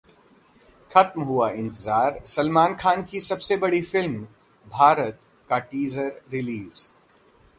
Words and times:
खत्म 0.91 1.21
हुआ 1.21 1.49
इंतजार, 1.49 2.19
सलमान 2.25 2.75
खान 2.75 3.03
की 3.03 3.19
सबसे 3.19 3.57
बड़ी 3.57 3.81
फिल्म 3.81 4.25
भारत 4.71 5.19
का 5.49 5.59
टीजर 5.59 6.11
रिलीज 6.31 6.89